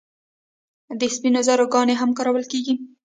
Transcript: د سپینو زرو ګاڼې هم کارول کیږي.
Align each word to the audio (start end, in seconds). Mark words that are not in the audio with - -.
د 0.99 1.01
سپینو 1.15 1.41
زرو 1.47 1.65
ګاڼې 1.73 1.95
هم 2.01 2.09
کارول 2.17 2.45
کیږي. 2.51 2.73